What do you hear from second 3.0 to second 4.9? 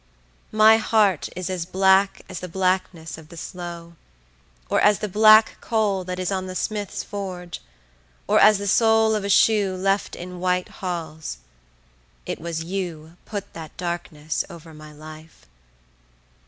of the sloe, or